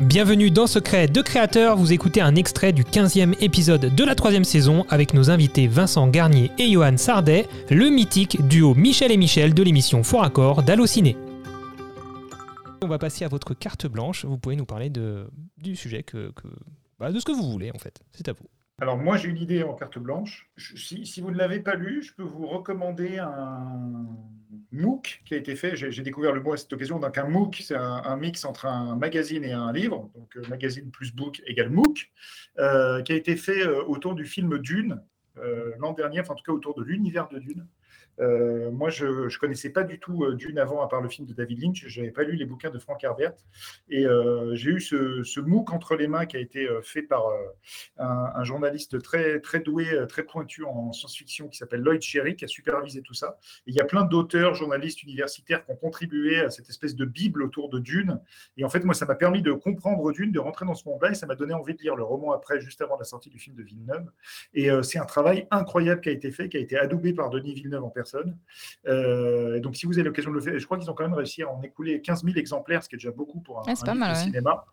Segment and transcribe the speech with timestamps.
[0.00, 4.44] Bienvenue dans Secret de Créateur, vous écoutez un extrait du 15e épisode de la troisième
[4.44, 9.52] saison avec nos invités Vincent Garnier et Johan Sardet, le mythique duo Michel et Michel
[9.52, 11.18] de l'émission Fort Accord d'Allociné.
[12.80, 15.28] On va passer à votre carte blanche, vous pouvez nous parler de,
[15.58, 16.32] du sujet, que,
[16.98, 18.46] bah, de ce que vous voulez en fait, c'est à vous.
[18.80, 20.50] Alors moi j'ai une idée en carte blanche.
[20.56, 24.06] Si, si vous ne l'avez pas lu, je peux vous recommander un
[24.72, 25.76] MOOC qui a été fait.
[25.76, 26.98] J'ai découvert le mot à cette occasion.
[26.98, 30.10] Donc un MOOC, c'est un, mix entre un magazine et un livre.
[30.14, 32.10] Donc euh, magazine plus book égale MOOC,
[32.58, 35.00] euh, qui a été fait euh, autour du film Dune
[35.78, 37.66] l'an dernier, en tout cas autour de l'univers de Dune.
[38.20, 41.26] Euh, moi, je ne connaissais pas du tout euh, Dune avant, à part le film
[41.26, 41.84] de David Lynch.
[41.86, 43.32] Je n'avais pas lu les bouquins de Frank Herbert.
[43.88, 47.24] Et euh, j'ai eu ce, MOOC entre les mains qui a été fait par
[47.96, 52.48] un, journaliste très, très doué, très pointu en science-fiction qui s'appelle Lloyd Cherry, qui a
[52.48, 53.38] supervisé tout ça.
[53.66, 57.04] Et il y a plein d'auteurs, journalistes, universitaires qui ont contribué à cette espèce de
[57.04, 58.20] bible autour de Dune.
[58.56, 61.12] Et en fait, moi, ça m'a permis de comprendre Dune, de rentrer dans ce monde-là,
[61.12, 63.38] et ça m'a donné envie de lire le roman après, juste avant la sortie du
[63.38, 64.10] film de Villeneuve.
[64.52, 67.54] Et c'est un travail incroyable qui a été fait, qui a été adoubé par Denis
[67.54, 68.36] Villeneuve en personne.
[68.86, 71.04] Euh, et donc, si vous avez l'occasion de le faire, je crois qu'ils ont quand
[71.04, 73.74] même réussi à en écouler 15 000 exemplaires, ce qui est déjà beaucoup pour un,
[73.74, 74.24] c'est un mal, de ouais.
[74.24, 74.64] cinéma.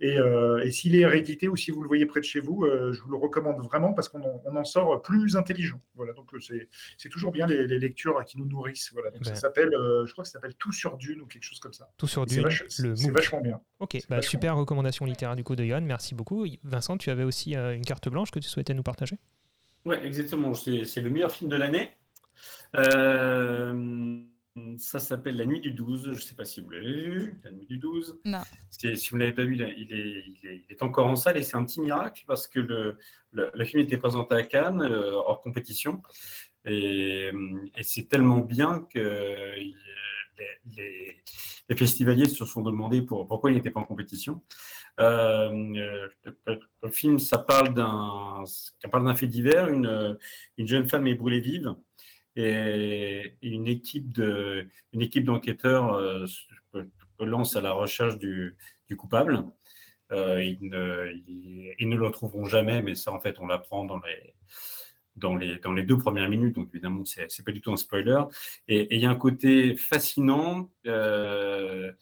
[0.00, 2.64] Et, euh, et s'il est réédité ou si vous le voyez près de chez vous,
[2.64, 5.80] euh, je vous le recommande vraiment parce qu'on en, on en sort plus intelligent.
[5.94, 8.90] Voilà, donc c'est toujours bien les, les lectures qui nous nourrissent.
[8.92, 9.34] Voilà, donc Ben.
[9.34, 11.72] ça s'appelle, euh, je crois que ça s'appelle Tout sur Dune ou quelque chose comme
[11.72, 11.88] ça.
[11.96, 13.60] Tout sur C'est Dune, le c'est vachement bien.
[13.80, 16.46] Ok, bah, vachement super recommandation littéraire du coup de Johan, merci beaucoup.
[16.62, 19.18] Vincent, tu avais aussi euh, une carte blanche que tu souhaitais nous partager?
[19.84, 20.54] Ouais, exactement.
[20.54, 21.90] C'est le meilleur film de l'année.
[22.76, 24.20] Euh,
[24.78, 26.04] ça s'appelle La Nuit du 12.
[26.04, 27.40] Je ne sais pas si vous l'avez vu.
[27.44, 28.18] La Nuit du 12.
[28.24, 28.40] Non.
[28.70, 31.16] C'est- Si vous ne l'avez pas vu, il est, il, est, il est encore en
[31.16, 32.98] salle et c'est un petit miracle parce que le,
[33.32, 36.02] le, le film était présenté à Cannes euh, hors compétition.
[36.64, 37.30] Et,
[37.76, 39.74] et c'est tellement bien que euh, les,
[40.76, 41.16] les-
[41.70, 44.42] les festivaliers se sont demandé pour, pourquoi il n'était pas en compétition.
[45.00, 46.08] Euh, euh,
[46.46, 49.68] le, le film, ça parle d'un ça parle d'un fait divers.
[49.68, 50.18] Une,
[50.58, 51.74] une jeune femme est brûlée vive
[52.36, 56.26] et, une équipe de équipe d'enquêteurs euh,
[57.20, 58.56] lance à la recherche du,
[58.96, 59.44] coupable.
[60.12, 64.34] Euh, ils, ne, le retrouveront jamais, mais ça, en fait, on l'apprend dans les,
[65.16, 66.54] dans, les, dans les deux premières minutes.
[66.54, 68.22] Donc, évidemment, c'est c'est pas du tout un spoiler.
[68.68, 70.70] Et il y a un côté fascinant.
[70.86, 71.92] euh,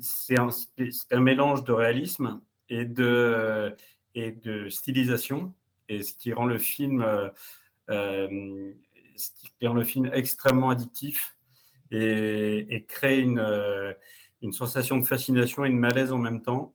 [0.00, 3.74] c'est un, c'est un mélange de réalisme et de,
[4.14, 5.54] et de stylisation.
[5.88, 7.04] Et ce qui rend le film,
[7.90, 8.72] euh,
[9.16, 11.36] ce qui rend le film extrêmement addictif
[11.90, 13.92] et, crée une, euh,
[14.42, 16.74] une sensation de fascination et de malaise en même temps.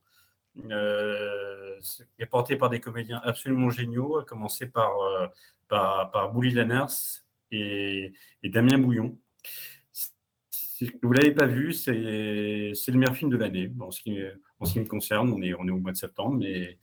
[0.70, 1.80] Euh,
[2.18, 5.26] est porté par des comédiens absolument géniaux, à commencer par, euh,
[5.68, 8.12] par, Lanners et,
[8.44, 9.18] Damien Bouillon.
[10.50, 13.72] Si vous ne l'avez pas vu, c'est le meilleur film de l'année.
[13.80, 16.78] En, ce qui, me concerne, on est, au mois de septembre, mais,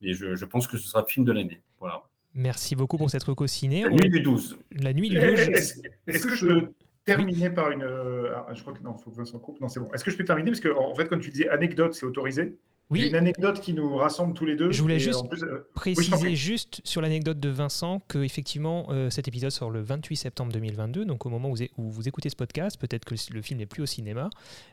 [0.00, 1.62] mais je, je pense que ce sera le film de l'année.
[1.78, 2.02] Voilà.
[2.34, 3.82] Merci beaucoup pour cette reco ciné.
[3.82, 4.58] La nuit du 12.
[4.80, 5.82] La nuit du Eh, 12.
[6.06, 6.72] Est-ce que je peux
[7.04, 7.82] terminer par une.
[7.82, 9.60] euh, ah, je crois que non, il faut que Vincent coupe.
[9.60, 9.88] Non, c'est bon.
[9.92, 10.50] Est-ce que je peux terminer?
[10.50, 12.56] Parce que, en fait, comme tu disais, anecdote, c'est autorisé.
[12.90, 14.70] Oui, une anecdote qui nous rassemble tous les deux.
[14.70, 19.08] Je voulais juste en plus, euh, préciser juste sur l'anecdote de Vincent que effectivement euh,
[19.08, 22.06] cet épisode sort le 28 septembre 2022, donc au moment où vous, é- où vous
[22.06, 24.28] écoutez ce podcast, peut-être que le film n'est plus au cinéma,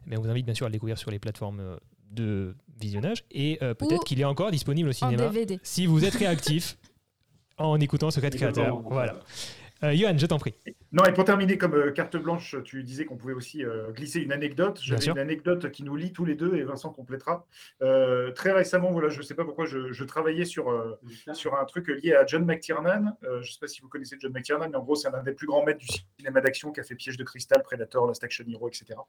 [0.05, 1.77] mais on vous invite bien sûr à le découvrir sur les plateformes euh,
[2.11, 5.57] de visionnage et euh, peut-être qu'il est encore disponible au En cinéma DVD.
[5.63, 6.77] si vous êtes réactif
[7.59, 8.81] en écoutant Secret Créateur.
[8.81, 9.15] Voilà.
[9.83, 10.53] Euh, Johan, je t'en prie.
[10.91, 14.21] Non, et pour terminer, comme euh, carte blanche, tu disais qu'on pouvait aussi euh, glisser
[14.21, 14.79] une anecdote.
[14.81, 17.45] J'avais une anecdote qui nous lie tous les deux et Vincent complétera.
[17.81, 20.99] Euh, très récemment, voilà, je ne sais pas pourquoi, je, je travaillais sur, euh,
[21.33, 23.15] sur un truc lié à John McTiernan.
[23.23, 25.23] Euh, je ne sais pas si vous connaissez John McTiernan, mais en gros, c'est un
[25.23, 28.23] des plus grands maîtres du cinéma d'action qui a fait Piège de cristal, Predator, Last
[28.23, 28.99] Action Hero, etc.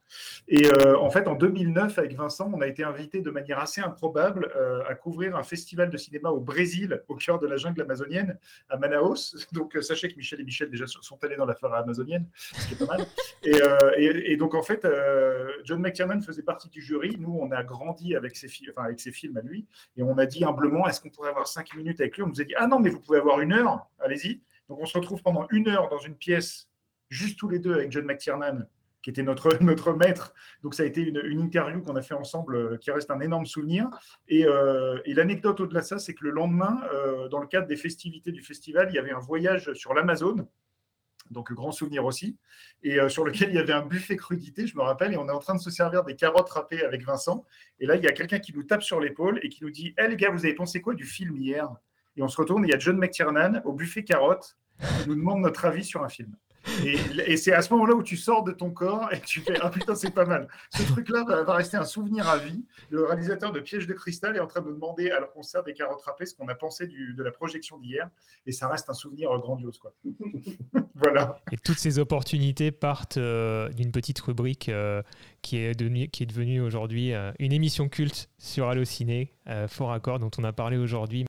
[0.47, 3.81] Et euh, en fait, en 2009, avec Vincent, on a été invité de manière assez
[3.81, 7.81] improbable euh, à couvrir un festival de cinéma au Brésil, au cœur de la jungle
[7.81, 8.37] amazonienne,
[8.69, 9.35] à Manaus.
[9.51, 12.67] Donc, euh, sachez que Michel et Michel déjà sont allés dans la forêt amazonienne, ce
[12.67, 13.05] qui est pas mal.
[13.43, 17.15] Et, euh, donc, en fait, euh, John McTiernan faisait partie du jury.
[17.19, 19.65] Nous, on a grandi avec ses, fi- enfin, avec ses films à lui.
[19.97, 22.23] Et on a dit humblement, est-ce qu'on pourrait avoir cinq minutes avec lui?
[22.23, 24.41] On nous a dit, ah non, mais vous pouvez avoir une heure, allez-y.
[24.69, 26.69] Donc, on se retrouve pendant une heure dans une pièce,
[27.09, 28.59] juste tous les deux avec John McTiernan,
[29.01, 30.33] qui était notre, notre maître.
[30.61, 33.47] Donc, ça a été une, interview qu'on a fait ensemble, euh, qui reste un énorme
[33.47, 33.89] souvenir.
[34.27, 34.45] Et,
[35.07, 36.81] l'anecdote au-delà de ça, c'est que le lendemain,
[37.31, 40.47] dans le cadre des festivités du festival, il y avait un voyage sur l'Amazone
[41.31, 42.37] donc grand souvenir aussi,
[42.83, 45.27] et euh, sur lequel il y avait un buffet crudité, je me rappelle, et on
[45.27, 47.45] est en train de se servir des carottes râpées avec Vincent,
[47.79, 49.93] et là, il y a quelqu'un qui nous tape sur l'épaule et qui nous dit
[49.97, 51.69] Eh les gars, vous avez pensé quoi du film hier?
[52.17, 55.15] Et on se retourne, et il y a John McTiernan au buffet carottes qui nous
[55.15, 56.35] demande notre avis sur un film.
[56.85, 59.69] Et, c'est à ce moment-là où tu sors de ton corps et tu fais Ah
[59.69, 60.47] putain, c'est pas mal.
[60.69, 62.63] Ce truc-là va, rester un souvenir à vie.
[62.89, 65.73] Le réalisateur de Piège de cristal est en train de demander, alors qu'on sert des
[65.73, 68.09] carottes râpées, ce qu'on a pensé de la projection d'hier.
[68.45, 69.77] Et ça reste un souvenir grandiose.
[69.77, 69.93] Quoi.
[70.95, 71.39] voilà.
[71.51, 75.01] Et toutes ces opportunités partent euh, d'une petite rubrique euh,
[75.41, 79.33] qui, est devenue, aujourd'hui euh, une émission culte sur Allociné,
[79.67, 81.19] Fort Accord, dont on a parlé aujourd'hui.